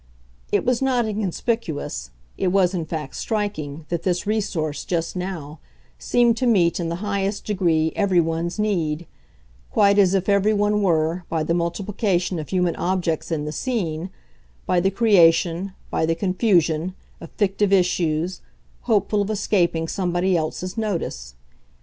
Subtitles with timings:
[0.51, 5.59] It was not inconspicuous, it was in fact striking, that this resource, just now,
[5.99, 9.05] seemed to meet in the highest degree every one's need:
[9.69, 14.09] quite as if every one were, by the multiplication of human objects in the scene,
[14.65, 18.41] by the creation, by the confusion, of fictive issues,
[18.89, 21.35] hopeful of escaping somebody else's notice.